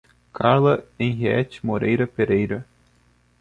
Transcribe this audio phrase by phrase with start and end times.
[0.33, 2.65] Carla Henriete Moreira Pereira